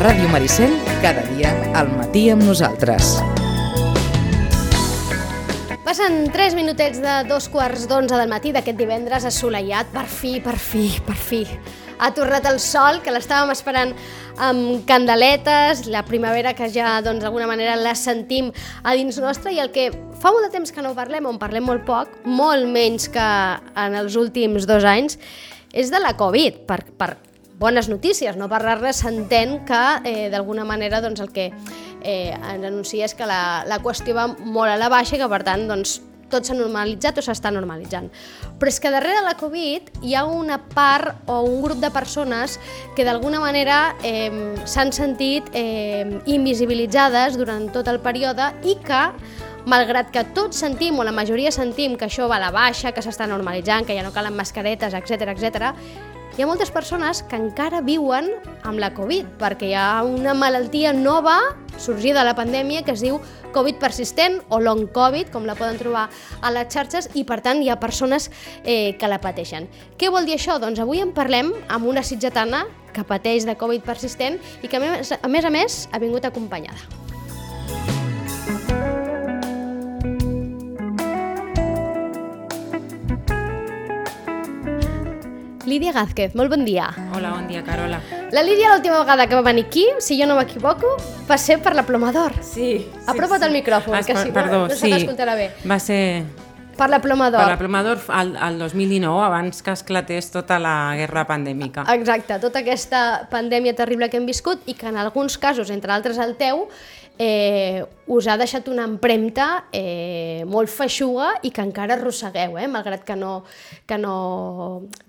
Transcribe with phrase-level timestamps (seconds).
[0.00, 0.70] Ràdio Maricel,
[1.02, 3.18] cada dia al matí amb nosaltres.
[5.84, 9.92] Passen 3 minutets de dos quarts d'onze del matí d'aquest divendres assolellat.
[9.92, 11.42] Per fi, per fi, per fi.
[12.00, 13.92] Ha tornat el sol, que l'estàvem esperant
[14.40, 18.48] amb candeletes, la primavera que ja doncs, d'alguna manera la sentim
[18.80, 21.68] a dins nostre i el que fa molt de temps que no parlem, on parlem
[21.68, 23.32] molt poc, molt menys que
[23.84, 25.20] en els últims dos anys,
[25.76, 27.18] és de la Covid, per, per
[27.60, 31.50] bones notícies, no per res s'entén que eh, d'alguna manera doncs, el que
[32.00, 35.28] eh, ens anuncia és que la, la qüestió va molt a la baixa i que
[35.28, 36.00] per tant doncs,
[36.30, 38.08] tot s'ha normalitzat o s'està normalitzant.
[38.60, 41.90] Però és que darrere de la Covid hi ha una part o un grup de
[41.92, 42.56] persones
[42.96, 44.30] que d'alguna manera eh,
[44.64, 49.04] s'han sentit eh, invisibilitzades durant tot el període i que
[49.68, 53.02] malgrat que tots sentim, o la majoria sentim, que això va a la baixa, que
[53.04, 55.74] s'està normalitzant, que ja no calen mascaretes, etc etc,
[56.36, 58.28] hi ha moltes persones que encara viuen
[58.62, 61.36] amb la Covid, perquè hi ha una malaltia nova
[61.80, 63.18] sorgida de la pandèmia que es diu
[63.54, 66.06] Covid persistent o long Covid, com la poden trobar
[66.40, 68.30] a les xarxes, i per tant hi ha persones
[68.62, 69.66] eh, que la pateixen.
[69.98, 70.60] Què vol dir això?
[70.62, 75.28] Doncs avui en parlem amb una sitgetana que pateix de Covid persistent i que a
[75.28, 77.09] més a més, ha vingut acompanyada.
[85.70, 86.88] Lídia Gázquez, molt bon dia.
[87.14, 88.00] Hola, bon dia, Carola.
[88.34, 90.96] La Lídia l'última vegada que va venir aquí, si jo no m'equivoco,
[91.30, 92.34] va ser per la Plomador.
[92.42, 92.72] Sí.
[93.06, 94.92] Apropa't sí, al micròfon, Ah, que si no, perdó, no se sí.
[94.92, 95.50] t'escoltarà bé.
[95.70, 96.24] Va ser
[96.80, 97.40] Per la Plomador.
[97.42, 101.84] per la Plomador al, al 2019, abans que esclatés tota la guerra pandèmica.
[101.92, 106.16] Exacte, tota aquesta pandèmia terrible que hem viscut i que en alguns casos, entre altres
[106.16, 106.68] el teu,
[107.20, 112.64] eh, us ha deixat una empremta eh, molt feixuga i que encara arrossegueu, eh?
[112.72, 113.42] malgrat que no,
[113.86, 114.14] que no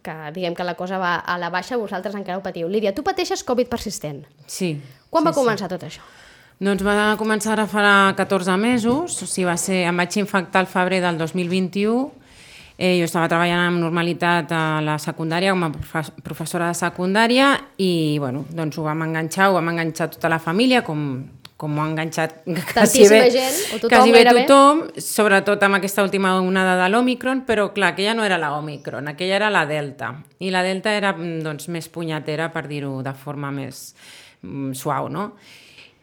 [0.04, 2.68] que diguem que la cosa va a la baixa, vosaltres encara ho patiu.
[2.68, 4.26] Lídia, tu pateixes Covid persistent.
[4.46, 4.74] Sí.
[5.10, 6.04] Quan sí, va començar tot això?
[6.62, 10.68] Doncs va començar ara farà 14 mesos, o sigui, va ser, em vaig infectar al
[10.70, 12.12] febrer del 2021,
[12.78, 17.54] eh, jo estava treballant amb normalitat a la secundària com a profe- professora de secundària
[17.82, 21.24] i bueno, doncs ho vam enganxar, ho vam enganxar tota la família, com,
[21.62, 22.40] com ho ha enganxat
[22.74, 27.46] quasi bé, gent, o tothom quasi bé tothom, sobretot amb aquesta última onada de l'Omicron,
[27.46, 30.16] però clar, aquella no era la Omicron, aquella era la Delta.
[30.42, 33.92] I la Delta era mm, doncs, més punyatera, per dir-ho de forma més
[34.42, 35.32] mm, suau, no?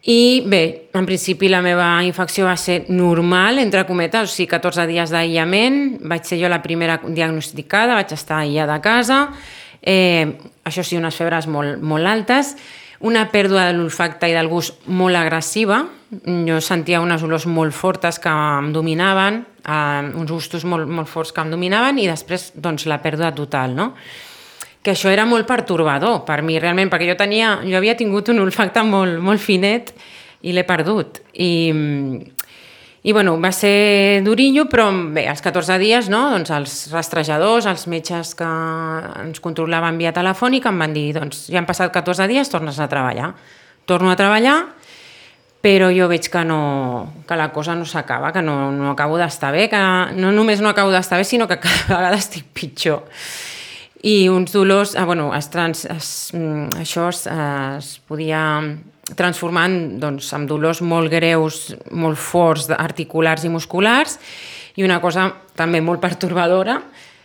[0.09, 0.63] I bé,
[0.95, 5.99] en principi la meva infecció va ser normal, entre cometes, o sigui, 14 dies d'aïllament,
[6.07, 9.25] vaig ser jo la primera diagnosticada, vaig estar aïllada a casa,
[9.83, 12.55] eh, això sí, unes febres molt, molt altes,
[13.01, 15.85] una pèrdua de l'olfacte i del gust molt agressiva,
[16.25, 21.33] jo sentia unes olors molt fortes que em dominaven, eh, uns gustos molt, molt forts
[21.33, 23.93] que em dominaven i després doncs, la pèrdua total, no?
[24.83, 28.39] que això era molt pertorbador per mi realment, perquè jo tenia, jo havia tingut un
[28.41, 29.93] olfacte molt, molt finet
[30.47, 31.19] i l'he perdut.
[31.35, 31.51] I,
[33.03, 37.87] i bueno, va ser durillo, però bé, als 14 dies, no, doncs els rastrejadors, els
[37.87, 38.49] metges que
[39.23, 42.89] ens controlaven via telefònic em van dir, doncs ja han passat 14 dies, tornes a
[42.91, 43.33] treballar.
[43.89, 44.57] Torno a treballar,
[45.65, 46.61] però jo veig que, no,
[47.27, 49.85] que la cosa no s'acaba, que no, no acabo d'estar bé, que
[50.19, 53.07] no només no acabo d'estar bé, sinó que cada vegada estic pitjor
[54.03, 58.61] i uns dolors, ah, bueno, es trans, es, mm, això es, es podia
[59.17, 64.19] transformar en, doncs, en dolors molt greus, molt forts, articulars i musculars,
[64.77, 66.79] i una cosa també molt pertorbadora,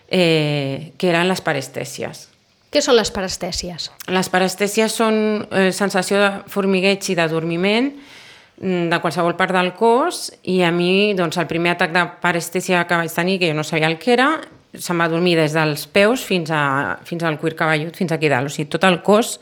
[0.08, 2.28] eh, que eren les parestèsies.
[2.74, 3.92] Què són les parestèsies?
[4.10, 5.16] Les parestèsies són
[5.52, 11.14] eh, sensació de formigueig i d'adormiment mm, de qualsevol part del cos i a mi
[11.18, 14.16] doncs, el primer atac de parestèsia que vaig tenir, que jo no sabia el que
[14.16, 14.32] era,
[14.74, 18.50] se'm va dormir des dels peus fins, a, fins al cuir cabellut, fins aquí dalt.
[18.50, 19.38] O sigui, tot el cos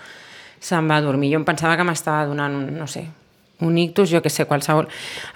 [0.62, 1.34] se'm va dormir.
[1.34, 3.08] Jo em pensava que m'estava donant, no sé,
[3.66, 4.88] un ictus, jo que sé, qualsevol...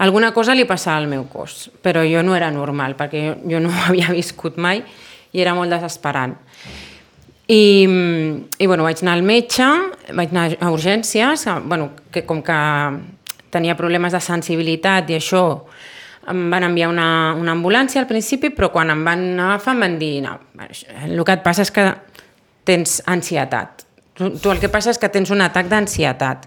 [0.06, 3.62] Alguna cosa li passava al meu cos, però jo no era normal, perquè jo, jo
[3.64, 4.84] no ho havia viscut mai
[5.36, 6.38] i era molt desesperant.
[7.46, 7.86] I,
[8.58, 9.66] i bueno, vaig anar al metge,
[10.18, 12.58] vaig anar a urgències, bueno, que com que
[13.54, 15.46] tenia problemes de sensibilitat i això
[16.32, 17.08] em van enviar una,
[17.38, 20.40] una ambulància al principi, però quan em van agafar em van dir no,
[21.06, 21.86] el que et passa és que
[22.66, 23.86] tens ansietat.
[24.16, 26.46] Tu, tu el que passa és que tens un atac d'ansietat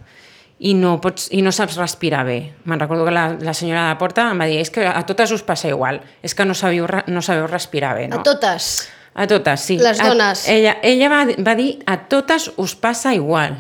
[0.59, 2.39] i no, pots, i no saps respirar bé.
[2.65, 5.03] Me'n recordo que la, la senyora de la porta em va dir és que a
[5.07, 8.09] totes us passa igual, és que no sabeu, no sabeu respirar bé.
[8.09, 8.21] No?
[8.21, 8.89] A totes.
[9.15, 9.77] A totes, sí.
[9.79, 10.47] Les A- dones.
[10.49, 13.59] ella ella va, va dir a totes us passa igual.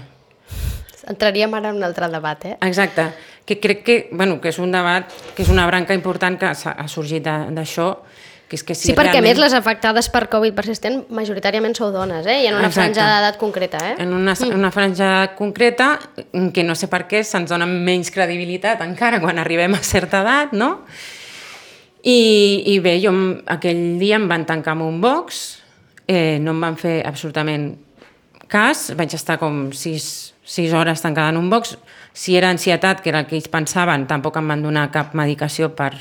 [1.08, 2.56] Entraríem ara en un altre debat, eh?
[2.66, 3.06] Exacte,
[3.48, 6.74] que crec que, bueno, que és un debat, que és una branca important que s'ha-
[6.76, 7.94] ha sorgit de- d'això,
[8.48, 9.36] Que és que si Sí, perquè a realment...
[9.36, 12.38] més les afectades per Covid persistent majoritàriament sou dones, eh?
[12.44, 12.94] I en una Exacte.
[12.94, 13.94] franja d'edat concreta, eh?
[14.00, 14.56] en una, mm.
[14.56, 15.90] una franja concreta
[16.54, 20.56] que no sé per què se'ns dona menys credibilitat encara quan arribem a certa edat,
[20.56, 20.78] no?
[22.08, 22.18] I,
[22.72, 23.12] i bé, jo
[23.52, 25.58] aquell dia em van tancar amb un box,
[26.08, 27.74] eh, no em van fer absolutament
[28.48, 30.08] cas, vaig estar com 6,
[30.48, 31.76] 6 hores tancada en un box.
[32.16, 35.74] Si era ansietat, que era el que ells pensaven, tampoc em van donar cap medicació
[35.76, 35.92] per,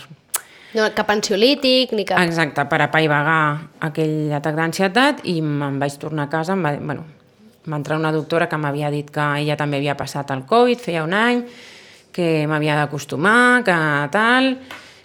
[0.77, 2.21] No, cap ansiolític, ni cap...
[2.21, 3.41] Exacte, per apaivagar
[3.87, 7.05] aquell atac d'ansietat i me'n vaig tornar a casa, em va, bueno,
[7.65, 11.01] va entrar una doctora que m'havia dit que ella també havia passat el Covid, feia
[11.07, 11.41] un any,
[12.13, 13.79] que m'havia d'acostumar, que
[14.13, 14.53] tal,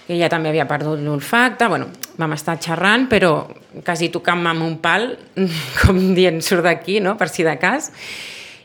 [0.05, 1.89] que ella també havia perdut l'olfacte, bueno,
[2.21, 3.35] vam estar xerrant, però
[3.81, 5.15] quasi tocant-me amb un pal,
[5.81, 7.89] com dient, surt d'aquí, no?, per si de cas,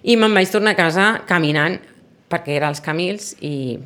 [0.04, 1.80] i me'n vaig tornar a casa caminant,
[2.28, 3.78] perquè era als Camils, i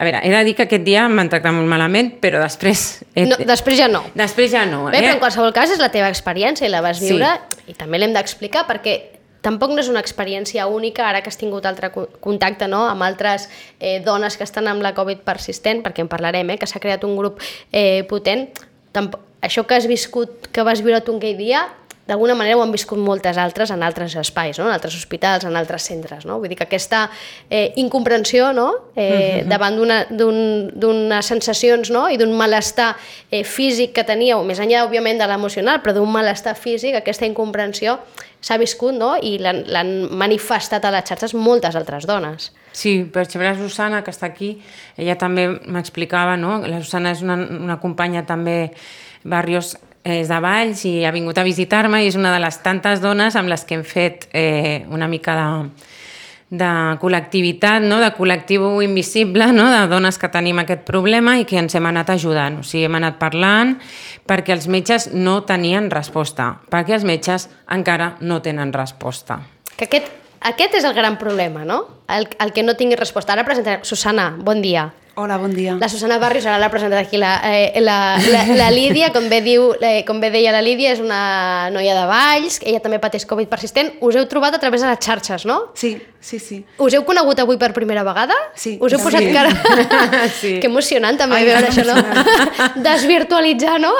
[0.00, 3.02] a veure, he de dir que aquest dia em van tractar molt malament, però després...
[3.14, 4.00] he- No, després ja no.
[4.16, 5.02] Després ja no, Bé, eh?
[5.04, 7.10] però en qualsevol cas és la teva experiència i la vas Sí.
[7.12, 7.28] viure
[7.68, 8.94] i també l'hem d'explicar perquè
[9.44, 12.82] tampoc no és una experiència única ara que has tingut altre co- contacte no?
[12.88, 13.48] amb altres
[13.78, 16.58] eh, dones que estan amb la Covid persistent, perquè en parlarem, eh?
[16.60, 17.40] que s'ha creat un grup
[17.72, 18.48] eh, potent.
[18.92, 21.68] Tamp això que has viscut, que vas viure tu aquell dia,
[22.10, 24.66] d'alguna manera ho han viscut moltes altres en altres espais, no?
[24.66, 26.26] en altres hospitals, en altres centres.
[26.26, 26.40] No?
[26.42, 27.04] Vull dir que aquesta
[27.48, 28.68] eh, incomprensió no?
[28.98, 32.08] eh, davant d'una- d'un- d'unes sensacions no?
[32.10, 32.96] i d'un malestar
[33.30, 38.00] eh, físic que teníeu, més enllà, òbviament, de l'emocional, però d'un malestar físic, aquesta incomprensió
[38.40, 39.14] s'ha viscut no?
[39.20, 42.50] i l'han manifestat a les xarxes moltes altres dones.
[42.72, 44.54] Sí, per exemple, la Susana, que està aquí,
[44.96, 46.58] ella també m'explicava, no?
[46.64, 48.70] La Susana és una, una companya també
[49.24, 49.74] Barrios
[50.04, 53.36] és de Valls i ha vingut a visitar-me i és una de les tantes dones
[53.36, 55.48] amb les que hem fet eh, una mica de,
[56.50, 56.70] de
[57.02, 58.00] col·lectivitat, no?
[58.02, 59.68] de col·lectiu invisible, no?
[59.70, 62.60] de dones que tenim aquest problema i que ens hem anat ajudant.
[62.60, 63.76] O sigui, hem anat parlant
[64.28, 69.40] perquè els metges no tenien resposta, perquè els metges encara no tenen resposta.
[69.76, 70.10] Que aquest,
[70.40, 71.84] aquest és el gran problema, no?
[72.08, 73.36] El, el que no tingui resposta.
[73.36, 73.84] Ara presentarem...
[73.86, 74.88] Susana, bon dia.
[75.16, 75.76] Hola, bon dia.
[75.80, 79.40] La Susana Barrios, ara l'ha presentat aquí la, eh, la, la, la Lídia, com bé,
[79.44, 83.26] diu, eh, com bé deia la Lídia, és una noia de Valls, ella també pateix
[83.28, 83.90] Covid persistent.
[84.00, 85.72] Us heu trobat a través de les xarxes, no?
[85.74, 86.60] Sí, sí, sí.
[86.78, 88.36] Us heu conegut avui per primera vegada?
[88.54, 88.78] Sí.
[88.80, 89.04] Us heu Sí.
[89.04, 89.50] posat cara...
[90.40, 90.54] Sí.
[90.62, 91.96] Que emocionant també Ai, veure això, no?
[92.86, 93.90] Desvirtualitzar, no?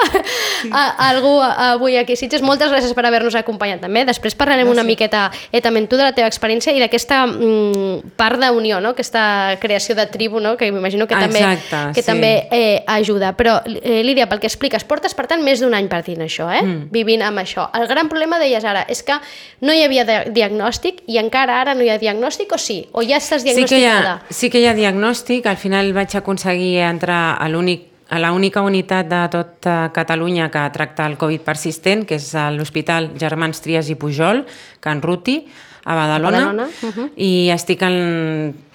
[0.71, 2.41] A, a algú avui aquí a Sitges.
[2.41, 4.05] Moltes gràcies per haver-nos acompanyat també.
[4.07, 8.39] Després parlarem una miqueta eh, també tu de la teva experiència i d'aquesta mm, part
[8.41, 8.95] d'unió, no?
[8.95, 10.55] Aquesta creació de tribu, no?
[10.57, 12.07] Que m'imagino que també, Exacte, que sí.
[12.07, 13.33] també eh, ajuda.
[13.37, 16.63] Però, eh, Lídia, pel que expliques, portes, per tant, més d'un any partint això, eh?
[16.63, 16.89] Mm.
[16.95, 17.67] Vivint amb això.
[17.77, 19.19] El gran problema, deies ara, és que
[19.61, 22.81] no hi havia diagnòstic i encara ara no hi ha diagnòstic o sí?
[22.93, 24.17] O ja estàs Sí que, hi diagnosticada?
[24.21, 28.33] ha, sí que hi ha diagnòstic, al final vaig aconseguir entrar a l'únic a la
[28.35, 33.87] única unitat de tota Catalunya que tracta el Covid persistent, que és l'Hospital Germans Trias
[33.87, 34.43] i Pujol,
[34.83, 35.37] Can Ruti,
[35.83, 37.07] a Badalona, Badalona, uh-huh.
[37.17, 37.95] i estic en...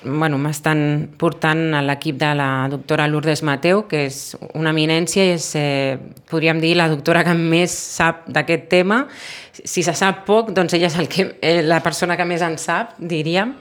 [0.06, 5.32] Bueno, m'estan portant a l'equip de la doctora Lourdes Mateu, que és una eminència i
[5.34, 5.98] és, eh,
[6.30, 9.00] podríem dir, la doctora que més sap d'aquest tema.
[9.64, 12.58] Si se sap poc, doncs ella és el que, eh, la persona que més en
[12.58, 13.56] sap, diríem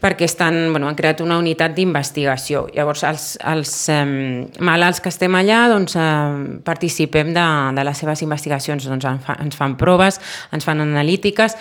[0.00, 2.64] perquè estan, bueno, han creat una unitat d'investigació.
[2.74, 8.24] Llavors, els, els eh, malalts que estem allà doncs, eh, participem de, de les seves
[8.24, 8.88] investigacions.
[8.88, 10.20] Doncs, ens, fa, ens fan proves,
[10.56, 11.56] ens fan analítiques,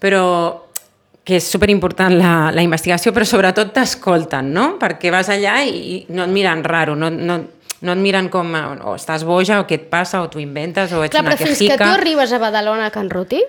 [0.00, 0.24] però
[1.24, 4.76] que és superimportant la, la investigació, però sobretot t'escolten, no?
[4.80, 7.38] Perquè vas allà i, no et miren raro, no, no,
[7.82, 11.04] no et miren com o estàs boja o què et passa o t'ho inventes o
[11.04, 11.84] ets Clar, una però fins que quejica.
[11.84, 13.42] tu arribes a Badalona, a Can Ruti,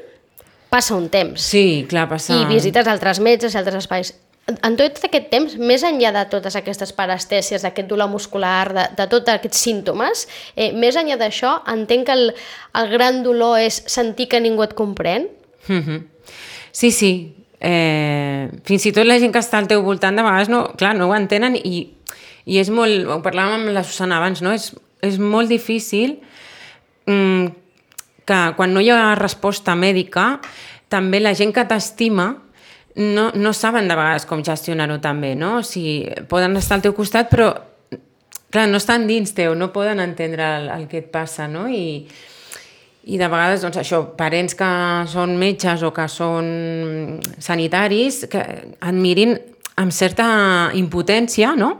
[0.69, 1.41] passa un temps.
[1.41, 2.37] Sí, clar, passa...
[2.37, 4.13] I visites altres metges i altres espais.
[4.53, 9.05] En tot aquest temps, més enllà de totes aquestes parestèsies, d'aquest dolor muscular, de, de
[9.09, 10.25] tots aquests símptomes,
[10.57, 12.33] eh, més enllà d'això, entenc que el,
[12.81, 15.29] el gran dolor és sentir que ningú et comprèn?
[15.69, 16.03] Mhm.
[16.73, 17.13] Sí, sí.
[17.63, 20.91] Eh, fins i tot la gent que està al teu voltant de vegades no, clar,
[20.97, 21.85] no ho entenen i,
[22.43, 24.51] i és molt, ho parlàvem amb la Susana abans, no?
[24.51, 26.17] és, és molt difícil
[27.07, 27.45] mm,
[28.27, 30.41] que quan no hi ha resposta mèdica
[30.91, 32.33] també la gent que t'estima
[32.99, 35.55] no, no saben de vegades com gestionar-ho també, no?
[35.61, 37.47] O sigui, poden estar al teu costat però
[38.53, 41.65] clar, no estan dins teu, no poden entendre el, el que et passa, no?
[41.71, 42.03] I,
[43.03, 44.69] i de vegades, doncs això, parents que
[45.11, 49.35] són metges o que són sanitaris, que et mirin
[49.81, 50.27] amb certa
[50.77, 51.73] impotència, no?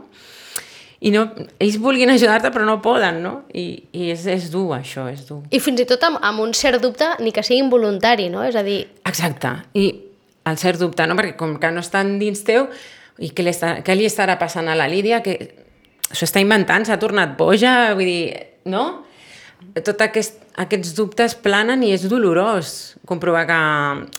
[1.04, 1.24] I no,
[1.60, 3.34] ells vulguin ajudar-te però no poden, no?
[3.52, 5.42] I, i és, és dur, això, és dur.
[5.52, 8.44] I fins i tot amb, amb un cert dubte, ni que sigui involuntari, no?
[8.44, 9.52] És a dir, Exacte.
[9.76, 9.90] I
[10.48, 11.16] el cert dubte, no?
[11.18, 12.68] Perquè com que no estan dins teu,
[13.20, 15.20] i què li, està, què li estarà passant a la Lídia?
[15.24, 15.36] Que
[16.10, 18.24] s'ho està inventant, s'ha tornat boja, vull dir,
[18.68, 18.86] no?
[19.84, 23.58] Tot aquest, aquests dubtes planen i és dolorós comprovar que...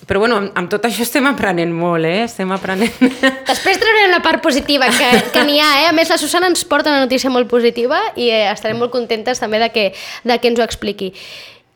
[0.09, 2.25] Però bueno, amb, amb tot això estem aprenent molt, eh?
[2.27, 2.93] Estem aprenent...
[3.51, 5.89] Després traurem la part positiva, que, que n'hi ha, eh?
[5.89, 9.41] A més, la Susana ens porta una notícia molt positiva i eh, estarem molt contentes
[9.41, 9.89] també de que,
[10.27, 11.13] de que ens ho expliqui.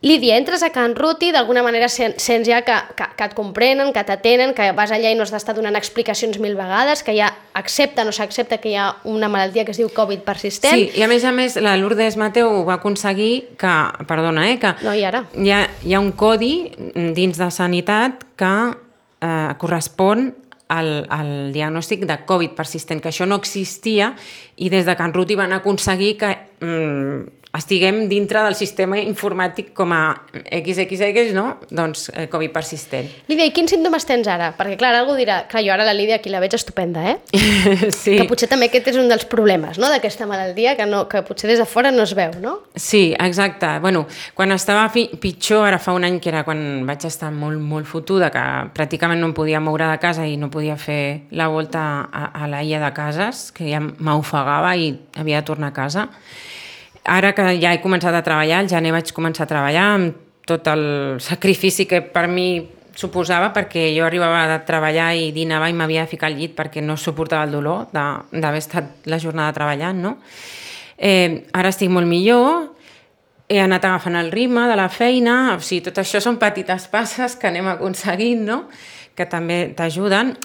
[0.01, 4.03] Lídia, entres a Can Ruti, d'alguna manera sents ja que, que, que et comprenen, que
[4.07, 8.05] t'atenen, que vas allà i no has d'estar donant explicacions mil vegades, que ja accepta,
[8.07, 10.71] no s'accepta que hi ha una malaltia que es diu Covid persistent.
[10.79, 13.73] Sí, i a més a més la Lourdes Mateu va aconseguir que,
[14.07, 15.25] perdona, eh, que No, i ara?
[15.35, 16.53] hi ha, hi ha un codi
[17.17, 18.53] dins de sanitat que
[19.19, 20.29] eh, correspon
[20.69, 24.13] al, al diagnòstic de Covid persistent, que això no existia
[24.55, 29.89] i des de Can Ruti van aconseguir que mm, estiguem dintre del sistema informàtic com
[29.95, 30.01] a
[30.53, 31.45] XXX, no?
[31.73, 33.09] Doncs eh, Covid persistent.
[33.29, 34.51] Lídia, i quins símptomes tens ara?
[34.57, 37.17] Perquè, clar, algú dirà, clar, jo ara la Lídia aquí la veig estupenda, eh?
[38.03, 38.19] sí.
[38.19, 41.49] Que potser també aquest és un dels problemes, no?, d'aquesta malaltia, que, no, que potser
[41.49, 42.59] des de fora no es veu, no?
[42.77, 43.71] Sí, exacte.
[43.81, 44.05] Bueno,
[44.37, 48.29] quan estava pitjor, ara fa un any que era quan vaig estar molt, molt fotuda,
[48.33, 48.45] que
[48.77, 52.51] pràcticament no em podia moure de casa i no podia fer la volta a, a
[52.51, 56.07] la illa de cases, que ja m'ofegava i havia de tornar a casa.
[57.09, 60.67] Ara que ja he començat a treballar, al gener vaig començar a treballar amb tot
[60.69, 60.83] el
[61.21, 62.49] sacrifici que per mi
[62.99, 66.83] suposava perquè jo arribava a treballar i dinava i m'havia de ficar al llit perquè
[66.83, 70.17] no suportava el dolor d'haver estat la jornada treballant, no?
[70.97, 72.73] Eh, ara estic molt millor,
[73.49, 77.37] he anat agafant el ritme de la feina, o sigui, tot això són petites passes
[77.39, 78.63] que anem aconseguint, no?
[79.15, 80.35] Que també t'ajuden.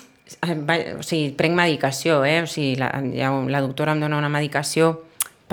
[0.47, 0.55] Eh,
[0.97, 2.39] O sigui, prenc medicació, eh?
[2.45, 4.95] O sigui, la, ja, la doctora em dona una medicació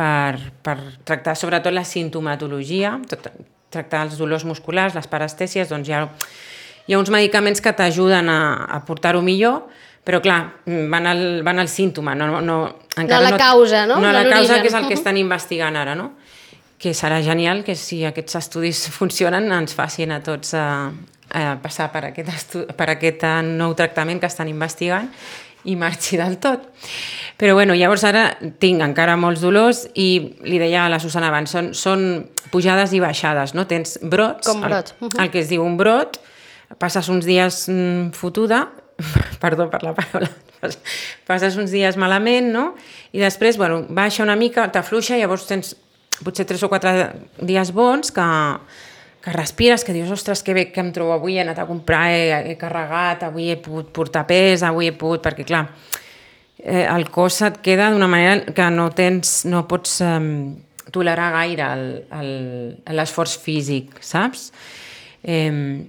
[0.01, 3.29] per, per tractar sobretot la sintomatologia, tot,
[3.71, 6.01] tractar els dolors musculars, les parestèsies, doncs hi ha,
[6.87, 9.61] hi ha uns medicaments que t'ajuden a, a portar-ho millor,
[10.03, 12.57] però clar, van al, van al símptoma, no, no,
[12.97, 13.99] encara a la causa, no?
[14.01, 16.11] No a No la causa, que és el que estan investigant ara, no?
[16.81, 20.65] Que serà genial que si aquests estudis funcionen ens facin a tots a,
[21.29, 25.13] a passar per aquest, per aquest eh, nou tractament que estan investigant
[25.69, 26.63] i marxi del tot.
[27.37, 28.23] Però bueno, llavors ara
[28.61, 32.05] tinc encara molts dolors i li deia a la Susana abans, són, són
[32.53, 33.67] pujades i baixades, no?
[33.69, 34.95] Tens brots, Com brots.
[35.01, 36.19] el, el que es diu un brot,
[36.81, 38.67] passes uns dies mm, fotuda,
[39.43, 40.29] perdó per la paraula,
[40.61, 40.77] pas-
[41.27, 42.65] passes uns dies malament, no?
[43.13, 45.75] I després, bueno, baixa una mica, t'afluixa, llavors tens
[46.21, 46.93] potser tres o quatre
[47.41, 48.25] dies bons que,
[49.21, 52.09] que respires, que dius, ostres, que bé que em trobo avui, he anat a comprar,
[52.09, 55.67] he, he carregat, avui he pogut portar pes, avui he pogut, perquè clar,
[56.57, 60.19] eh, el cos et queda d'una manera que no tens, no pots eh,
[60.91, 61.69] tolerar gaire
[62.89, 64.49] l'esforç físic, saps?
[65.21, 65.85] Eh,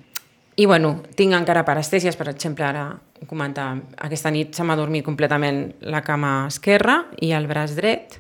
[0.53, 5.05] I bueno, tinc encara parestèsies, per exemple, ara ho comentava, aquesta nit se m'ha dormit
[5.07, 8.19] completament la cama esquerra i el braç dret,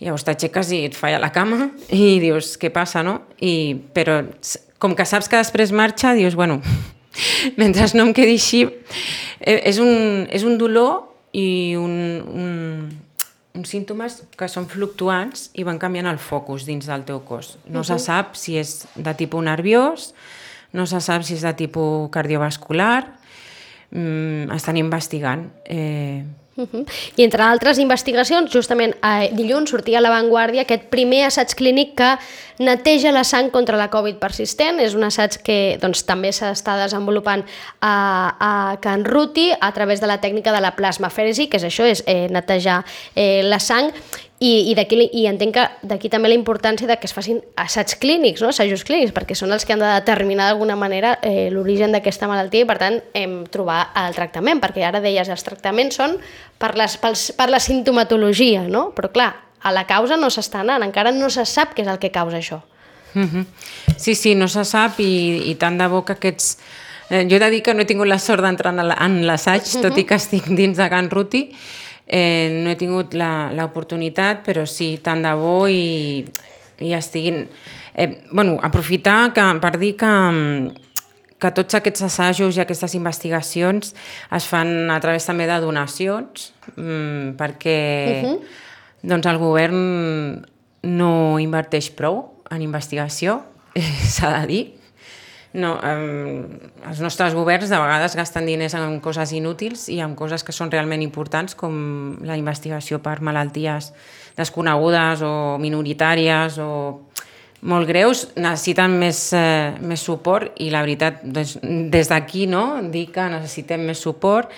[0.00, 3.20] i llavors t'aixeques i et falla la cama i dius, què passa, no?
[3.38, 4.22] I, però
[4.82, 6.60] com que saps que després marxa, dius, bueno,
[7.60, 8.64] mentre no em quedi així,
[9.40, 11.94] eh, és un, és un dolor i un,
[12.30, 12.52] un,
[13.54, 17.54] uns símptomes que són fluctuants i van canviant el focus dins del teu cos.
[17.70, 20.12] No se sap si és de tipus nerviós,
[20.74, 23.04] no se sap si és de tipus cardiovascular,
[23.94, 25.46] mm, estan investigant.
[25.64, 26.24] Eh,
[26.56, 26.86] Uh -huh.
[27.16, 32.16] I entre altres investigacions, justament eh, dilluns sortia a l'avantguàrdia aquest primer assaig clínic que
[32.58, 34.78] neteja la sang contra la Covid persistent.
[34.80, 37.44] És un assaig que doncs, també s'està desenvolupant
[37.80, 41.84] a, a Can Ruti a través de la tècnica de la plasmafèresi, que és això,
[41.84, 42.84] és eh, netejar
[43.16, 43.92] eh, la sang,
[44.40, 47.94] i, i, d'aquí, i entenc que d'aquí també la importància de que es facin assaigs
[48.02, 48.48] clínics, no?
[48.50, 52.64] assajos clínics, perquè són els que han de determinar d'alguna manera eh, l'origen d'aquesta malaltia
[52.66, 56.18] i per tant hem trobar el tractament, perquè ara deies els tractaments són
[56.58, 58.90] per, les, pels, per la sintomatologia, no?
[58.96, 59.30] però clar,
[59.64, 62.36] a la causa no s'està anant, encara no se sap què és el que causa
[62.42, 62.60] això.
[63.14, 63.46] Mhm.
[63.96, 66.58] Sí, sí, no se sap i, i tant de bo que aquests...
[67.10, 69.20] Eh, jo he de dir que no he tingut la sort d'entrar en la- en
[69.28, 71.44] l'assaig, tot i que estic dins de Can Ruti.
[72.06, 76.24] Eh, no he tingut la- l'oportunitat, però sí, tant de bo i,
[76.84, 77.46] i estiguin...
[77.94, 80.10] Eh, bueno, aprofitar que, per dir que,
[81.40, 83.94] que tots aquests assajos i aquestes investigacions
[84.34, 87.78] es fan a través també de donacions, mm, perquè
[89.04, 89.80] doncs el govern
[90.84, 93.40] no inverteix prou en investigació,
[94.14, 94.64] s'ha de dir.
[95.54, 96.42] No, eh,
[96.88, 100.72] els nostres governs de vegades gasten diners en coses inútils i en coses que són
[100.72, 101.76] realment importants com
[102.26, 103.92] la investigació per malalties
[104.34, 106.70] desconegudes o minoritàries o
[107.70, 113.06] molt greus, necessiten més, eh, més suport i la veritat, doncs, des d'aquí no, dir
[113.14, 114.50] que necessitem més suport.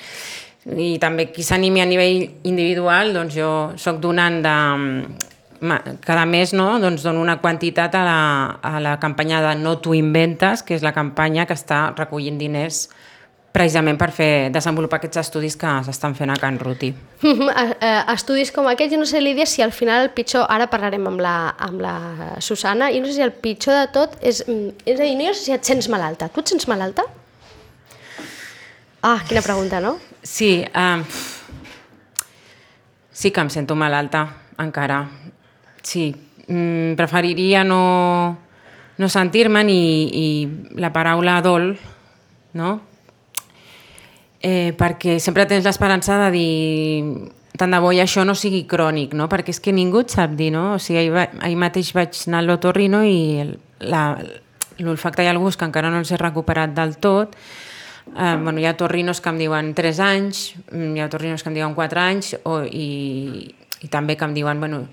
[0.67, 4.57] I també qui s'animi a nivell individual, doncs jo sóc donant de,
[6.05, 8.21] cada mes no, doncs dono una quantitat a la,
[8.63, 12.87] a la campanya de No t'ho inventes, que és la campanya que està recollint diners
[13.57, 16.91] precisament per fer desenvolupar aquests estudis que s'estan fent a Can Ruti.
[17.27, 20.69] Eh, eh, Estudis com aquests, jo no sé, Lídia, si al final el pitjor, ara
[20.73, 21.37] parlarem amb la,
[21.69, 21.97] amb la
[22.45, 25.33] Susana, i no sé si el pitjor de tot és, mm, és a dir, no
[25.33, 26.29] sé si et sents malalta.
[26.29, 27.07] Tu et sents malalta?
[29.07, 29.97] Ah, quina pregunta, no?
[30.27, 31.05] Sí, um,
[33.13, 34.27] sí que em sento malalta,
[34.59, 35.05] encara.
[35.87, 36.11] Sí,
[36.49, 37.83] mm, preferiria no,
[38.99, 40.27] no sentir-me'n i, i
[40.83, 41.71] la paraula dol,
[42.59, 42.73] no?
[44.43, 46.51] Eh, perquè sempre tens l'esperança de dir
[47.57, 49.31] tant de bo i això no sigui crònic, no?
[49.33, 50.75] perquè és que ningú et sap dir, no?
[50.75, 53.47] O sigui, ahir, va, ahir mateix vaig anar al l'otorrino i
[54.83, 57.39] l'olfacte i el gust que encara no els he recuperat del tot,
[58.13, 61.55] eh, bueno, hi ha torrinos que em diuen 3 anys, mm, hi ha torrinos que
[61.55, 64.85] em diuen 4 anys, o, i, i també que em diuen, bueno,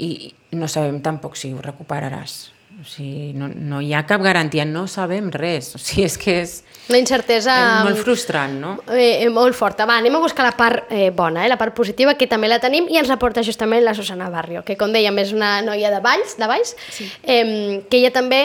[0.00, 2.52] i no sabem tampoc si ho recuperaràs.
[2.80, 5.74] O sigui, no, no hi ha cap garantia, no sabem res.
[5.76, 6.54] O sigui, és que és,
[6.90, 7.54] La incertesa...
[7.54, 8.72] és molt frustrant, no?
[8.90, 9.86] Eh, eh, molt forta.
[9.86, 12.58] Va, anem a buscar la part eh, bona, eh, la part positiva, que també la
[12.64, 15.92] tenim, i ens la porta justament la Susana Barrio, que com dèiem és una noia
[15.92, 17.06] de Valls, de Valls sí.
[17.22, 18.42] eh, que ella també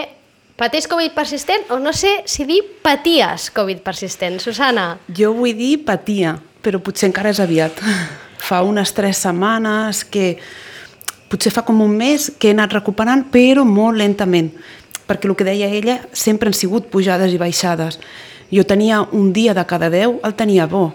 [0.59, 4.41] pateix Covid persistent, o no sé si dir paties Covid persistent.
[4.43, 7.81] Susana, Jo vull dir patia, però potser encara és aviat.
[8.37, 10.37] Fa unes tres setmanes que
[11.27, 14.51] potser fa com un mes que he anat recuperant, però molt lentament,
[15.07, 17.99] perquè el que deia ella sempre han sigut pujades i baixades.
[18.53, 20.93] Jo tenia un dia de cada deu, el tenia bo.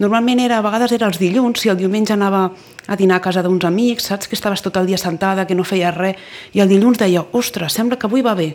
[0.00, 2.48] Normalment era, a vegades era els dilluns, si el diumenge anava
[2.88, 5.64] a dinar a casa d'uns amics, saps que estaves tot el dia sentada, que no
[5.64, 6.18] feia res,
[6.52, 8.54] i el dilluns deia, ostres, sembla que avui va bé.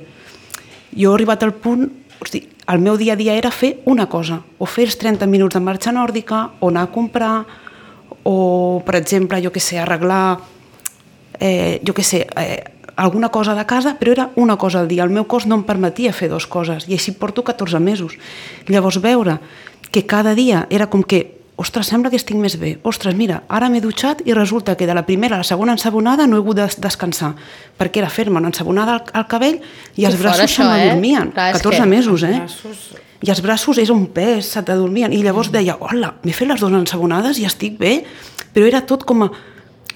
[0.92, 1.88] Jo he arribat al punt,
[2.20, 5.56] hosti, el meu dia a dia era fer una cosa, o fer els 30 minuts
[5.56, 7.46] de marxa nòrdica, o anar a comprar,
[8.24, 10.40] o, per exemple, jo que sé, arreglar,
[11.40, 12.64] eh, jo que sé, eh,
[12.96, 15.04] alguna cosa de casa, però era una cosa al dia.
[15.04, 18.18] El meu cos no em permetia fer dues coses, i així porto 14 mesos.
[18.68, 19.40] Llavors, veure
[19.90, 22.78] que cada dia era com que ostres, sembla que estic més bé.
[22.88, 26.26] Ostres, mira, ara m'he dutxat i resulta que de la primera a la segona ensabonada
[26.28, 27.34] no he hagut de descansar,
[27.78, 29.60] perquè era fer-me una ensabonada al, al cabell
[30.00, 30.70] i els braços això, se eh?
[30.72, 31.32] m'adormien.
[31.36, 32.34] Clar, és 14 que- mesos, eh?
[32.40, 32.90] braços-
[33.22, 35.12] I els braços és un pes, se t'adormien.
[35.12, 38.06] I llavors deia, hola, m'he fet les dues ensabonades i estic bé.
[38.54, 39.32] Però era tot com a,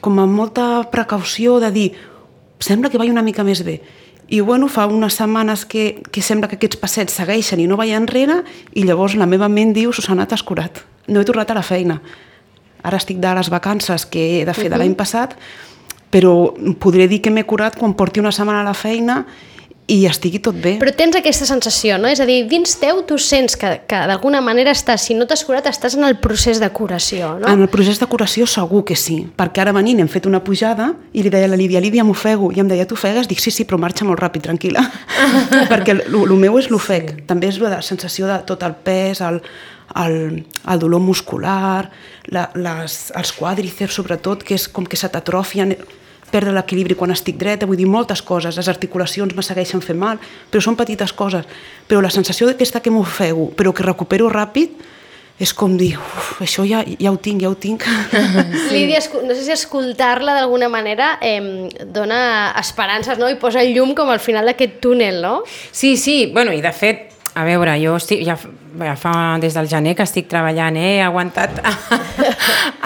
[0.04, 1.94] com a molta precaució de dir,
[2.60, 3.78] sembla que vaig una mica més bé.
[4.30, 7.92] I bueno, fa unes setmanes que, que sembla que aquests passets segueixen i no vaig
[7.98, 8.42] enrere
[8.74, 10.84] i llavors la meva ment diu, Susana, t'has curat.
[11.08, 12.00] No he tornat a la feina.
[12.84, 15.36] Ara estic de les vacances que he de fer de l'any passat,
[16.14, 19.24] però podré dir que m'he curat quan porti una setmana a la feina
[19.88, 20.78] i estigui tot bé.
[20.80, 22.08] però tens aquesta sensació, no?
[22.08, 25.44] És a dir, dins teu tu sents que, que d'alguna manera estàs, si no t'has
[25.44, 27.50] curat, estàs en el procés de curació, no?
[27.52, 30.94] En el procés de curació segur que sí, perquè ara venint hem fet una pujada
[31.12, 33.28] i li deia a la Lídia, Lídia, m'ofego, i em deia, t'ofegues?
[33.28, 34.86] Dic, sí, sí, però marxa molt ràpid, tranquil·la,
[35.72, 37.26] perquè el meu és l'ofec, sí.
[37.28, 39.42] també és la sensació de tot el pes, el,
[40.00, 41.90] el, el dolor muscular,
[42.32, 45.76] la, les, els quàdriceps sobretot, que és com que se t'atrofien,
[46.34, 50.22] perdre l'equilibri quan estic dreta, vull dir moltes coses, les articulacions me segueixen fent mal,
[50.50, 51.46] però són petites coses,
[51.88, 54.74] però la sensació d'aquesta que m'ofego, però que recupero ràpid,
[55.42, 57.86] és com dir, uf, això ja, ja ho tinc, ja ho tinc.
[58.64, 58.74] Sí.
[58.74, 63.30] Lídia, no sé si escoltar-la d'alguna manera eh, dona esperances, no?
[63.30, 65.42] I posa llum com al final d'aquest túnel, no?
[65.72, 68.36] Sí, sí, bueno, i de fet, a veure, jo estic, ja,
[68.78, 70.98] ja fa des del gener que estic treballant, eh?
[70.98, 71.72] he aguantat a,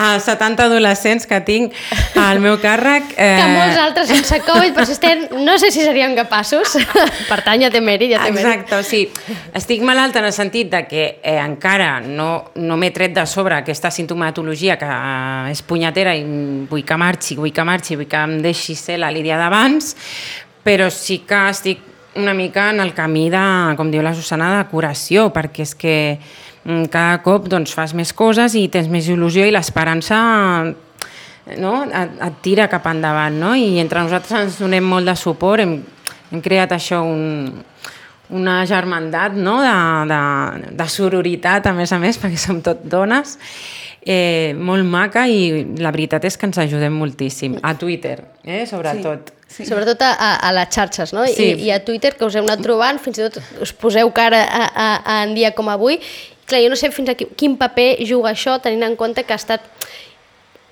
[0.03, 1.75] a 70 adolescents que tinc
[2.21, 3.09] al meu càrrec.
[3.17, 6.77] Eh, Que molts altres sense Covid persistent no sé si serien capaços.
[7.31, 8.45] per tant, ja té mèrit, ja té mèrit.
[8.45, 12.93] Exacte, o sigui, estic malalta en el sentit de que eh, encara no, no m'he
[12.95, 16.23] tret de sobre aquesta sintomatologia que eh, és punyetera i
[16.71, 19.91] vull que marxi, vull que marxi, vull que em deixi ser la Lídia d'abans,
[20.63, 21.83] però sí que estic
[22.17, 23.43] una mica en el camí de,
[23.77, 25.95] com diu la Susana, de curació, perquè és que
[26.65, 30.19] mm, cada cop doncs, fas més coses i tens més il·lusió i l'esperança
[31.55, 31.73] no?
[31.85, 33.53] et, et tira cap endavant, no?
[33.55, 35.79] I entre nosaltres ens donem molt de suport, hem,
[36.31, 37.61] hem creat això un,
[38.29, 39.59] una germandat no?
[39.63, 39.75] de,
[40.11, 43.37] de, de sororitat, a més a més, perquè som tot dones,
[44.01, 47.57] eh, molt maca i la veritat és que ens ajudem moltíssim.
[47.63, 49.33] A Twitter, eh, sobretot.
[49.47, 49.65] Sí.
[49.65, 51.25] Sobretot a, a, a les xarxes, no?
[51.31, 51.53] Sí.
[51.53, 54.43] I, I a Twitter, que us heu anat trobant, fins i tot us poseu cara
[54.43, 56.01] a, a, a en dia com avui.
[56.47, 59.35] Clar, jo no sé fins a qui, quin paper juga això, tenint en compte que
[59.35, 59.63] ha estat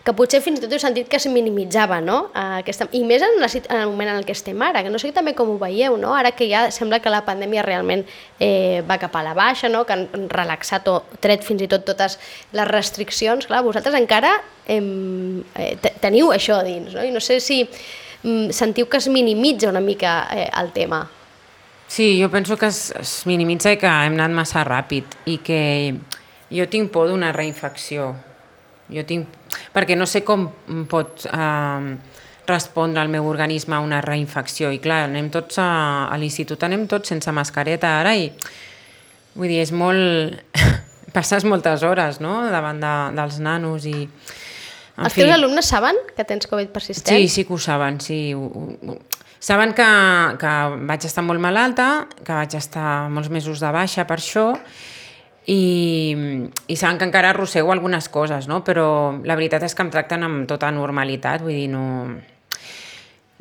[0.06, 2.28] que potser fins i tot heu sentit que es minimitzava, no?
[2.38, 5.00] Aquesta, I més en, la, en el moment en el que estem ara, que no
[5.02, 6.12] sé també com ho veieu, no?
[6.14, 8.04] Ara que ja sembla que la pandèmia realment
[8.40, 9.82] eh, va cap a la baixa, no?
[9.90, 12.20] Que han relaxat o tret fins i tot totes
[12.54, 14.36] les restriccions, clar, vosaltres encara
[14.70, 17.04] eh, te- teniu això a dins, no?
[17.04, 21.08] I no sé si mm, sentiu que es minimitza una mica eh, el tema.
[21.88, 25.60] Sí, jo penso que es, es minimitza i que hem anat massa ràpid i que
[26.50, 28.14] jo tinc por d'una reinfecció.
[28.90, 29.28] Jo tinc...
[29.76, 30.48] Perquè no sé com
[30.92, 31.96] pot eh,
[32.48, 34.72] respondre el meu organisme a una reinfecció.
[34.72, 35.70] I clar, anem tots a,
[36.08, 38.30] a l'institut, anem tots sense mascareta ara i
[39.36, 40.42] vull dir, és molt...
[41.16, 42.42] passes moltes hores no?
[42.52, 44.10] davant de, dels nanos i...
[44.96, 47.12] En Els teus alumnes saben que tens Covid persistent?
[47.12, 48.20] Sí, sí que ho saben, sí.
[49.44, 49.88] Saben que,
[50.40, 50.54] que
[50.88, 54.95] vaig estar molt malalta, que vaig estar molts mesos de baixa per això, i,
[55.48, 58.64] i saben que encara arrossego algunes coses, no?
[58.66, 58.88] però
[59.24, 61.86] la veritat és que em tracten amb tota normalitat, vull dir, no...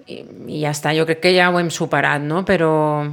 [0.05, 0.19] I,
[0.53, 2.43] i ja està, jo crec que ja ho hem superat, no?
[2.45, 3.07] però,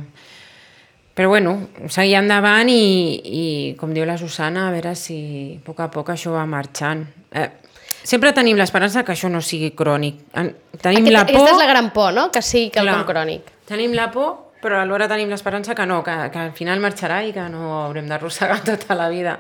[1.15, 1.54] però bueno,
[1.88, 2.82] seguir endavant i,
[3.23, 3.45] i,
[3.80, 5.21] com diu la Susana, a veure si
[5.56, 7.06] a poc a poc això va marxant.
[7.32, 7.47] Eh,
[8.04, 10.19] sempre tenim l'esperança que això no sigui crònic.
[10.36, 10.51] En-
[10.82, 11.36] Tenim Aquest, la por...
[11.38, 12.27] Aquesta és la gran por, no?
[12.34, 13.47] Que sigui quelcom crònic.
[13.71, 17.34] Tenim la por, però alhora tenim l'esperança que no, que, que al final marxarà i
[17.34, 19.39] que no haurem d'arrossegar tota la vida.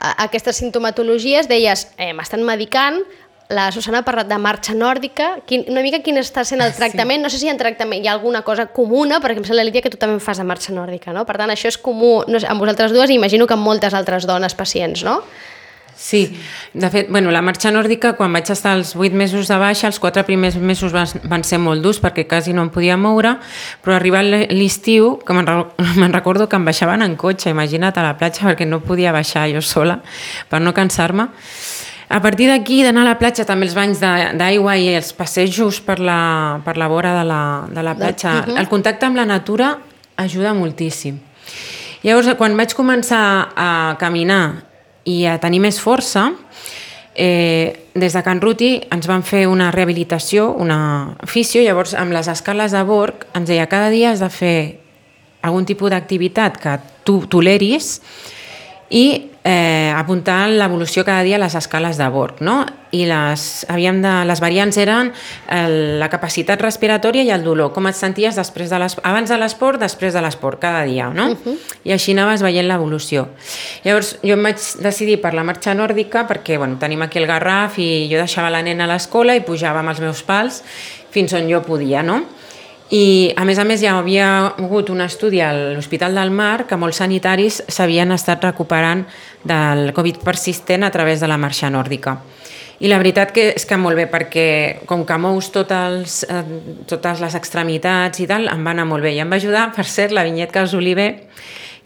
[0.00, 3.00] A- Aquestes sintomatologies, deies, eh, m'estan medicant,
[3.50, 7.18] la Susana ha parlat de marxa nòrdica, quin, una mica quin està sent el tractament,
[7.24, 9.90] no sé si en tractament hi ha alguna cosa comuna, perquè em sembla, Lídia, que
[9.90, 11.24] tu també fas de marxa nòrdica, no?
[11.26, 13.92] Per tant, això és comú no sé, amb vosaltres dues i imagino que amb moltes
[13.98, 15.16] altres dones pacients, no?
[16.02, 16.32] Sí,
[16.72, 19.98] de fet, bueno, la marxa nòrdica, quan vaig estar els 8 mesos de baixa, els
[20.00, 23.34] 4 primers mesos van, van ser molt durs perquè quasi no em podia moure,
[23.84, 25.66] però arribat l- l'estiu, que me'n re-
[26.00, 29.44] me'n recordo que em baixaven en cotxe, imagina't, a la platja, perquè no podia baixar
[29.52, 29.98] jo sola,
[30.48, 31.28] per no cansar-me.
[32.08, 35.98] A partir d'aquí, d'anar a la platja, també els banys d'aigua i els passejos per
[36.00, 39.74] la, per la vora de la, de la platja, el contacte amb la natura
[40.16, 41.20] ajuda moltíssim.
[42.02, 44.69] Llavors, quan vaig començar a caminar
[45.04, 46.30] i a tenir més força,
[47.14, 52.28] eh, des de Can Ruti ens van fer una rehabilitació, una fisio, llavors amb les
[52.28, 54.58] escales de Borg ens deia cada dia has de fer
[55.42, 58.00] algun tipus d'activitat que tu toleris
[58.90, 62.64] i eh, apuntar l'evolució cada dia a les escales de Borg, no?
[62.90, 65.12] I les, havíem de, les variants eren
[65.54, 69.38] el, la capacitat respiratòria i el dolor, com et senties després de les, abans de
[69.38, 71.30] l'esport, després de l'esport, cada dia, no?
[71.30, 71.56] Uh -huh.
[71.84, 73.28] I així anaves veient l'evolució.
[73.84, 77.78] Llavors, jo em vaig decidir per la marxa nòrdica perquè, bueno, tenim aquí el Garraf
[77.78, 80.62] i jo deixava la nena a l'escola i pujava amb els meus pals
[81.10, 82.24] fins on jo podia, no?
[82.90, 86.78] I, a més a més, ja havia hagut un estudi a l'Hospital del Mar que
[86.78, 89.04] molts sanitaris s'havien estat recuperant
[89.46, 92.16] del Covid persistent a través de la marxa nòrdica.
[92.80, 94.46] I la veritat que és que molt bé, perquè
[94.88, 96.42] com que mous tot els, eh,
[96.88, 99.12] totes les extremitats i tal, em va anar molt bé.
[99.14, 101.28] I em va ajudar, per cert, la Vinyet Casoliver,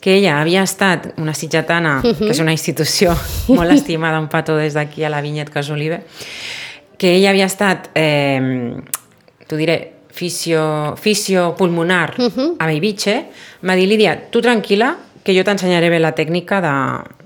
[0.00, 3.12] que ella havia estat una sitgetana, que és una institució
[3.48, 6.04] molt estimada, un petó des d'aquí a la Vinyet Casoliver,
[6.96, 8.80] que ella havia estat, eh,
[9.48, 12.56] t'ho diré, fisio, fisio pulmonar uh -huh.
[12.58, 13.16] a Bellvitge,
[13.62, 16.74] em va dir, Lídia, tu tranquil·la, que jo t'ensenyaré bé la tècnica de,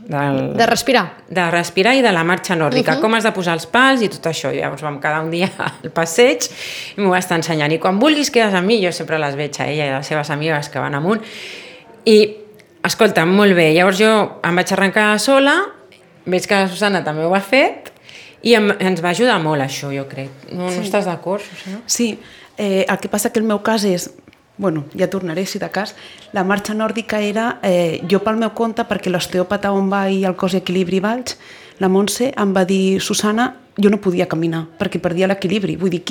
[0.09, 1.13] del, De respirar.
[1.29, 3.01] de respirar i de la marxa nòrdica, uh -huh.
[3.01, 4.53] com has de posar els pals i tot això.
[4.55, 5.51] I llavors vam quedar un dia
[5.83, 6.49] al passeig
[6.97, 7.73] i m'ho va estar ensenyant.
[7.73, 10.07] I quan vulguis quedes amb mi, jo sempre les veig a ella i a les
[10.07, 11.21] seves amigues que van amunt.
[12.05, 12.37] I,
[12.83, 15.55] escolta, molt bé, llavors jo em vaig arrencar sola,
[16.25, 17.93] veig que la Susana també ho ha fet,
[18.43, 20.31] i em, ens va ajudar molt això, jo crec.
[20.53, 20.79] No, sí.
[20.79, 21.81] no estàs d'acord, Susana?
[21.87, 22.19] Sí,
[22.59, 24.11] eh, el que passa que el meu cas és
[24.59, 25.95] bueno, ja tornaré si de cas,
[26.35, 30.35] la marxa nòrdica era eh, jo pel meu compte, perquè l'osteòpata on va i el
[30.37, 31.37] cos i equilibri vaig,
[31.79, 36.03] la Montse em va dir, Susana, jo no podia caminar, perquè perdia l'equilibri, vull dir,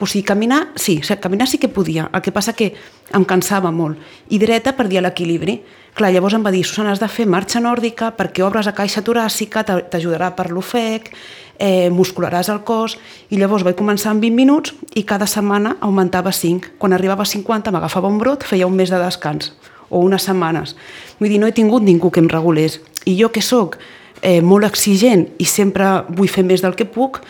[0.00, 2.72] o sigui, caminar, sí, caminar sí que podia, el que passa que
[3.14, 3.98] em cansava molt,
[4.30, 5.60] i dreta perdia l'equilibri.
[5.94, 9.02] Clar, llavors em va dir, Susana, has de fer marxa nòrdica perquè obres a caixa
[9.04, 11.10] toràcica, t'a- t'ajudarà per l'ofec,
[11.58, 12.96] eh, muscularàs el cos,
[13.28, 16.78] i llavors vaig començar amb 20 minuts i cada setmana augmentava 5.
[16.78, 19.52] Quan arribava a 50 m'agafava un brot, feia un mes de descans,
[19.90, 20.76] o unes setmanes.
[21.18, 22.80] Vull dir, no he tingut ningú que em regulés.
[23.04, 23.76] I jo que sóc
[24.22, 27.20] eh, molt exigent i sempre vull fer més del que puc,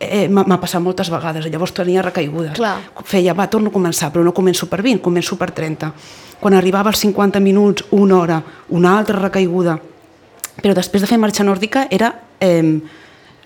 [0.00, 2.56] eh, m'ha passat moltes vegades, llavors tenia recaigudes.
[2.56, 2.78] Clar.
[3.04, 5.92] Feia, va, torno a començar, però no començo per 20, començo per 30.
[6.40, 9.78] Quan arribava als 50 minuts, una hora, una altra recaiguda.
[10.60, 12.80] Però després de fer marxa nòrdica era eh,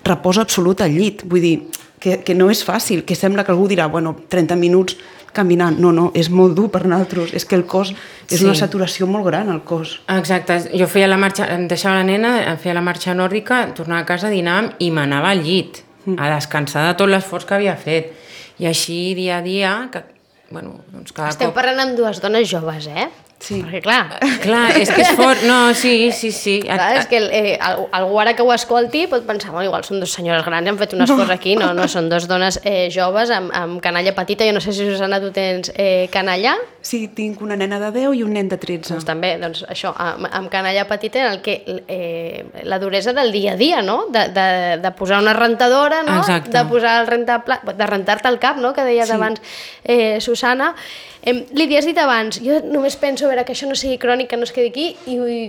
[0.05, 1.25] repòs absolut al llit.
[1.27, 1.57] Vull dir,
[1.99, 4.95] que, que no és fàcil, que sembla que algú dirà, bueno, 30 minuts
[5.35, 5.75] caminant.
[5.79, 7.33] No, no, és molt dur per nosaltres.
[7.35, 7.91] És que el cos,
[8.29, 8.45] és Sí.
[8.45, 9.99] una saturació molt gran, el cos.
[10.07, 14.05] Exacte, jo feia la marxa, em deixava la nena, feia la marxa nòrdica, tornava a
[14.05, 15.81] casa, dinàvem i m'anava al llit,
[16.17, 18.13] a descansar de tot l'esforç que havia fet.
[18.59, 20.03] I així dia a dia, que,
[20.49, 21.57] bueno, doncs cada Estem cop...
[21.57, 23.09] parlant amb dues dones joves, eh?
[23.45, 23.57] Sí.
[23.61, 25.41] Perquè, clar, Clar, és que és fort.
[25.43, 26.53] No, sí, sí, sí.
[26.63, 29.99] Clar, és que eh, al- algú ara que ho escolti pot pensar, bueno, igual són
[29.99, 33.29] dos senyores grans han fet un esforç aquí, no, no, són dos dones eh, joves
[33.35, 37.39] amb, amb canalla petita, jo no sé si Susana tu tens eh, canalla, Sí, tinc
[37.41, 38.91] una nena de 10 i un nen de 13.
[38.93, 41.55] doncs també, doncs això, amb, amb canalla petita en el que
[41.87, 44.03] eh, la duresa del dia a dia, no?
[44.13, 44.43] De, de,
[44.83, 46.19] de posar una rentadora, no?
[46.19, 46.53] Exacte.
[46.53, 48.71] De posar el rentapla, de rentar-te el cap, no?
[48.77, 49.15] Que deies Sí.
[49.17, 49.41] abans
[49.83, 50.75] eh, Susana.
[51.23, 54.29] Eh, Lídia, has dit abans, jo només penso a veure que això no sigui crònic,
[54.29, 55.39] que no es quedi aquí i, i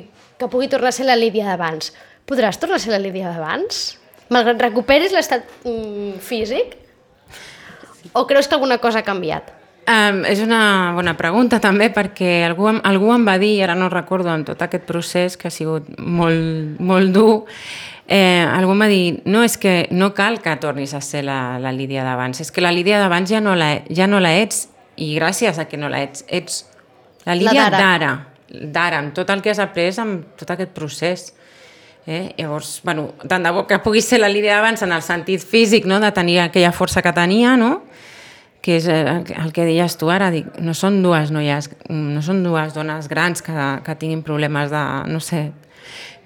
[0.40, 1.92] que pugui tornar a ser la Lídia d'abans.
[2.24, 3.98] Podràs tornar a ser la Lídia d'abans?
[4.32, 6.78] Malgrat recuperis l'estat mm, físic?
[8.16, 9.52] O creus que alguna cosa ha canviat?
[9.86, 14.32] Um, és una bona pregunta també perquè algú, algú em va dir, ara no recordo
[14.32, 17.44] amb tot aquest procés que ha sigut molt, molt dur,
[18.08, 21.60] eh, algú em va dir, no, és que no cal que tornis a ser la,
[21.62, 24.64] la Lídia d'abans, és que la Lídia d'abans ja, no la, ja no la ets
[24.98, 26.64] i gràcies a que no la ets, ets
[27.22, 27.78] la Lídia d'ara.
[27.78, 28.12] d'ara,
[28.50, 31.28] d'ara, amb tot el que has après, amb tot aquest procés.
[32.06, 32.32] Eh?
[32.38, 35.86] Llavors, bueno, tant de bo que puguis ser la Lídia d'abans en el sentit físic,
[35.86, 36.02] no?
[36.02, 37.84] de tenir aquella força que tenia, no?
[38.66, 42.40] Que és el el que deies tu ara, dic, no són dues noies, no són
[42.42, 45.52] dues dones grans que, que tinguin problemes de, no sé,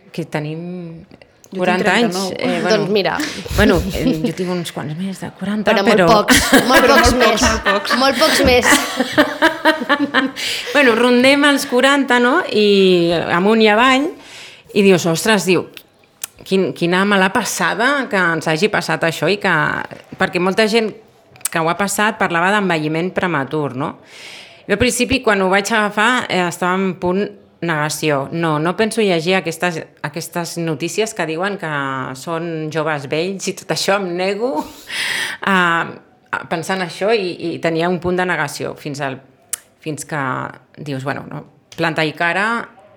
[0.09, 0.62] que tenim
[1.50, 2.18] Jo 40 tinc anys.
[2.38, 2.70] 39.
[2.70, 3.16] Doncs mira.
[3.57, 6.07] Bueno, eh, jo tinc uns quants més de 40, Però, però...
[6.07, 7.44] molt pocs, molt pocs més.
[8.00, 8.70] Molt pocs més.
[10.76, 12.35] bueno, rondem els 40, no?
[12.46, 14.09] I amunt i avall,
[14.72, 15.66] i dius, ostres, diu,
[16.46, 19.57] quin, quina mala passada que ens hagi passat això i que...
[20.20, 20.94] Perquè molta gent
[21.51, 23.97] que ho ha passat parlava d'envelliment prematur, no?
[24.67, 27.25] Jo al principi, quan ho vaig agafar, eh, estava en punt
[27.61, 28.29] negació.
[28.33, 31.71] No, no penso llegir aquestes, aquestes notícies que diuen que
[32.17, 34.53] són joves vells i tot això, em nego
[35.43, 35.59] a,
[36.31, 39.21] a pensar en això i, i tenia un punt de negació fins, al,
[39.85, 40.23] fins que
[40.79, 41.45] dius, bueno, no,
[41.77, 42.47] planta i cara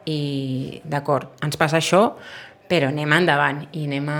[0.09, 2.05] i d'acord, ens passa això,
[2.67, 4.19] però anem endavant i anem a,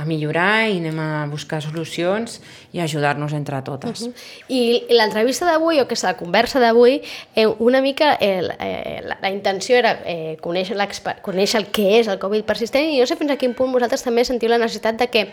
[0.00, 2.40] a millorar i anem a buscar solucions
[2.72, 4.06] i ajudar-nos entre totes.
[4.48, 7.00] I l'entrevista d'avui, o aquesta conversa d'avui,
[7.36, 10.78] eh, una mica eh, eh, la, la intenció era eh, conèixer,
[11.22, 14.02] conèixer el que és el Covid persistent i no sé fins a quin punt vosaltres
[14.06, 15.28] també sentiu la necessitat de que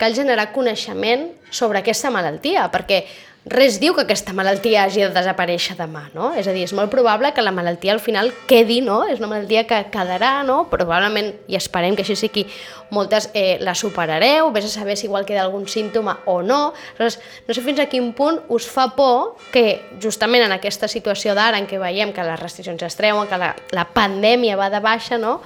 [0.00, 3.04] cal generar coneixement sobre aquesta malaltia, perquè
[3.44, 6.30] res diu que aquesta malaltia hagi de desaparèixer demà, no?
[6.38, 9.00] És a dir, és molt probable que la malaltia al final quedi, no?
[9.10, 10.68] És una malaltia que quedarà, no?
[10.70, 12.46] Probablement, i esperem que així sigui,
[12.94, 16.60] moltes eh, la superareu, vés a saber si igual queda algun símptoma o no.
[16.94, 21.34] Aleshores, no sé fins a quin punt us fa por que justament en aquesta situació
[21.34, 24.82] d'ara en què veiem que les restriccions es treuen, que la, la pandèmia va de
[24.84, 25.40] baixa, no?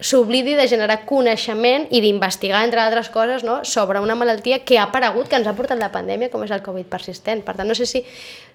[0.00, 3.60] S'oblidi de generar coneixement i d'investigar, entre altres coses, no?
[3.64, 6.64] sobre una malaltia que ha aparegut, que ens ha portat la pandèmia, com és el
[6.64, 7.44] Covid persistent.
[7.44, 8.04] Per tant, no sé si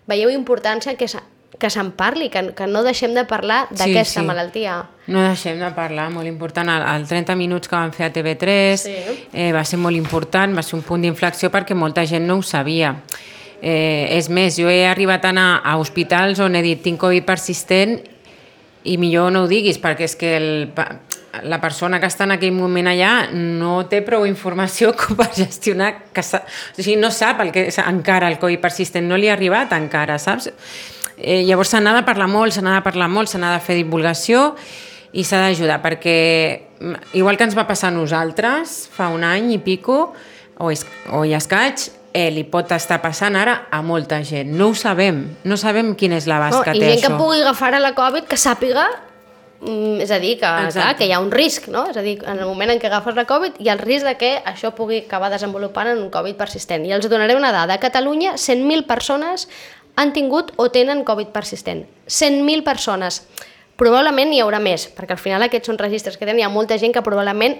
[0.10, 1.08] veieu importància que
[1.60, 4.25] que se'n parli, que, que no deixem de parlar d'aquesta sí.
[4.27, 4.73] malaltia.
[5.08, 6.67] No deixem de parlar, molt important.
[6.67, 8.95] El, el 30 minuts que van fer a TV3 Sí.
[9.31, 12.43] eh, va ser molt important, va ser un punt d'inflexió perquè molta gent no ho
[12.43, 12.95] sabia.
[13.62, 17.25] Eh, és més, jo he arribat a anar a hospitals on he dit tinc Covid
[17.25, 18.01] persistent
[18.84, 20.49] i millor no ho diguis perquè és que el,
[21.43, 25.91] la persona que està en aquell moment allà no té prou informació com per gestionar,
[26.13, 29.30] que sa, o sigui, no sap el que és encara el Covid persistent, no li
[29.30, 30.52] ha arribat encara, saps?
[31.17, 33.62] Eh, llavors se n'ha de parlar molt, se n'ha de parlar molt, se n'ha de
[33.63, 34.50] fer divulgació
[35.15, 36.15] i s'ha d'ajudar perquè
[36.80, 40.10] mm, igual que ens va passar a nosaltres fa un any i pico
[40.60, 40.84] o, és,
[41.15, 44.54] o i escaig eh, li pot estar passant ara a molta gent.
[44.56, 47.12] No ho sabem, no sabem quin és l'abast No, que I té gent això.
[47.12, 48.88] que pugui agafar a la Covid que sàpiga
[49.63, 50.80] és a dir, que, Exacte.
[50.80, 51.86] clar, que hi ha un risc, no?
[51.89, 54.06] És a dir, en el moment en què agafes la Covid hi ha el risc
[54.06, 56.86] de que això pugui acabar desenvolupant en un Covid persistent.
[56.86, 57.76] I els donaré una dada.
[57.76, 59.48] A Catalunya, 100.000 persones
[59.96, 61.86] han tingut o tenen Covid persistent.
[62.08, 63.24] 100.000 persones.
[63.76, 66.44] Probablement hi haurà més, perquè al final aquests són registres que tenen.
[66.44, 67.58] Hi ha molta gent que probablement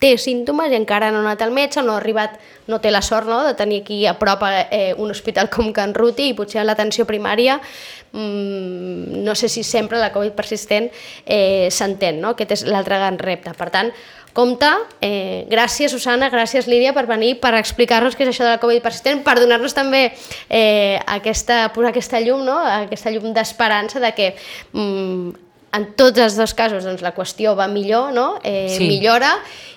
[0.00, 3.02] té símptomes i encara no ha anat al metge, no ha arribat, no té la
[3.02, 6.62] sort no, de tenir aquí a prop eh, un hospital com Can Ruti i potser
[6.62, 7.60] en l'atenció primària
[8.14, 10.90] mmm, no sé si sempre la Covid persistent
[11.26, 12.34] eh, s'entén, no?
[12.34, 13.52] aquest és l'altre gran repte.
[13.58, 13.90] Per tant,
[14.34, 14.68] compte,
[15.04, 18.82] eh, gràcies Susana, gràcies Lídia per venir, per explicar-nos què és això de la Covid
[18.82, 20.08] persistent, per donar-nos també
[20.48, 22.58] eh, aquesta, posar aquesta llum, no?
[22.58, 24.34] aquesta llum d'esperança de que
[24.72, 25.43] mm,
[25.74, 28.38] en tots els dos casos doncs, la qüestió va millor, no?
[28.44, 28.86] eh, Sí.
[28.88, 29.34] millora,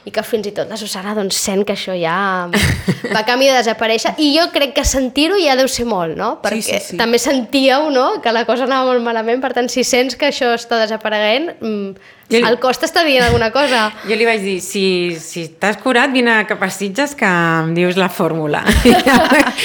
[0.08, 2.48] i que fins i tot la Susana doncs, sent que això ja
[3.16, 6.38] va camí de desaparèixer, i jo crec que sentir-ho ja deu ser molt, no?
[6.44, 6.98] Perquè sí, sí.
[6.98, 8.22] també sentíeu no?
[8.22, 12.14] que la cosa anava molt malament, per tant, si sents que això està desapareguent, mm,
[12.28, 13.86] Jo- el cos t'està dient alguna cosa.
[14.10, 17.96] Jo li vaig dir, si, si t'has curat, vine cap a Sitges que em dius
[17.96, 18.64] la fórmula.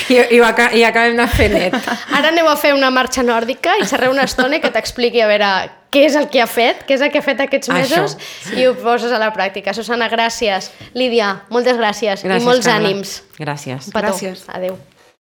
[0.08, 1.74] I, i, aca- I acabem de fer net.
[2.14, 5.26] Ara aneu a fer una marxa nòrdica i xerreu una estona i que t'expliqui a
[5.30, 5.50] veure
[5.92, 8.16] què és el que ha fet, què és el que ha fet aquests Això, mesos
[8.56, 9.74] i ho poses a la pràctica.
[9.76, 10.70] Susana, gràcies.
[10.96, 12.88] Lídia, moltes gràcies, Gràcies, i molts Carla.
[12.88, 13.18] ànims.
[13.38, 13.90] Gràcies.
[13.90, 14.08] Un petó.
[14.08, 14.46] Gràcies.
[14.48, 14.78] Adéu.